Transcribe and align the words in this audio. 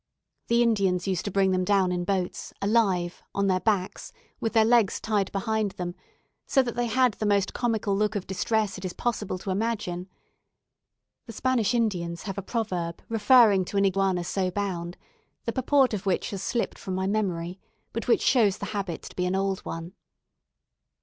The 0.47 0.63
Indians 0.63 1.07
used 1.07 1.25
to 1.25 1.31
bring 1.31 1.51
them 1.51 1.63
down 1.63 1.91
in 1.91 2.05
boats, 2.05 2.53
alive, 2.59 3.21
on 3.35 3.45
their 3.45 3.59
backs, 3.59 4.11
with 4.39 4.53
their 4.53 4.65
legs 4.65 4.99
tied 4.99 5.31
behind 5.31 5.73
them; 5.73 5.93
so 6.47 6.63
that 6.63 6.75
they 6.75 6.87
had 6.87 7.13
the 7.13 7.25
most 7.27 7.53
comical 7.53 7.95
look 7.95 8.15
of 8.15 8.25
distress 8.25 8.79
it 8.79 8.83
is 8.83 8.93
possible 8.93 9.37
to 9.37 9.51
imagine. 9.51 10.09
The 11.27 11.33
Spanish 11.33 11.75
Indians 11.75 12.23
have 12.23 12.39
a 12.39 12.41
proverb 12.41 13.03
referring 13.09 13.63
to 13.65 13.77
an 13.77 13.85
iguana 13.85 14.23
so 14.23 14.49
bound, 14.49 14.97
the 15.45 15.53
purport 15.53 15.93
of 15.93 16.07
which 16.07 16.31
has 16.31 16.41
slipped 16.41 16.79
from 16.79 16.95
my 16.95 17.05
memory, 17.05 17.59
but 17.93 18.07
which 18.07 18.23
shows 18.23 18.57
the 18.57 18.65
habit 18.73 19.03
to 19.03 19.15
be 19.15 19.27
an 19.27 19.35
old 19.35 19.59
one. 19.59 19.93